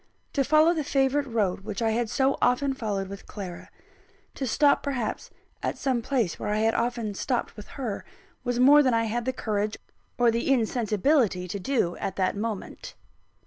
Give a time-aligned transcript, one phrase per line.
[0.33, 3.69] To follow the favourite road which I had so often followed with Clara;
[4.33, 5.29] to stop perhaps
[5.61, 8.03] at some place where I had often stopped with her,
[8.43, 9.77] was more than I had the courage
[10.17, 12.95] or the insensibility to do at that moment.